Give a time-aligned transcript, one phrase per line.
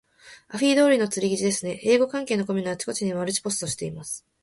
[0.49, 1.79] アフィ狙いの釣り記事ですね。
[1.83, 4.25] 英語関係のコミュのあちこちにマルチポストしています。